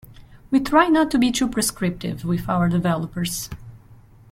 [0.49, 3.51] We try not to be too prescriptive with our developers.